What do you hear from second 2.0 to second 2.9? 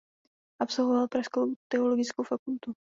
fakultu.